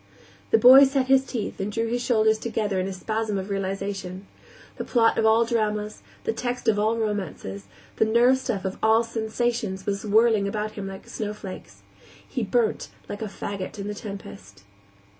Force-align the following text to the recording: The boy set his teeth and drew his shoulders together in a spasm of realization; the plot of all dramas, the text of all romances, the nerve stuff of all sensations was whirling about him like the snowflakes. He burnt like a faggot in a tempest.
The 0.49 0.57
boy 0.57 0.85
set 0.85 1.05
his 1.09 1.23
teeth 1.27 1.59
and 1.59 1.71
drew 1.71 1.85
his 1.85 2.01
shoulders 2.01 2.39
together 2.39 2.79
in 2.79 2.87
a 2.87 2.91
spasm 2.91 3.37
of 3.37 3.51
realization; 3.51 4.25
the 4.77 4.83
plot 4.83 5.15
of 5.19 5.27
all 5.27 5.45
dramas, 5.45 6.01
the 6.23 6.33
text 6.33 6.67
of 6.67 6.79
all 6.79 6.97
romances, 6.97 7.65
the 7.97 8.05
nerve 8.05 8.39
stuff 8.39 8.65
of 8.65 8.79
all 8.81 9.03
sensations 9.03 9.85
was 9.85 10.03
whirling 10.03 10.47
about 10.47 10.71
him 10.71 10.87
like 10.87 11.03
the 11.03 11.11
snowflakes. 11.11 11.83
He 12.27 12.41
burnt 12.41 12.87
like 13.07 13.21
a 13.21 13.25
faggot 13.25 13.77
in 13.77 13.87
a 13.91 13.93
tempest. 13.93 14.63